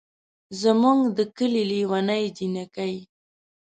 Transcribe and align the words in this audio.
زمونږ 0.61 0.99
ده 1.15 1.23
کلي 1.37 1.63
لېوني 1.71 2.23
جينکۍ 2.37 2.95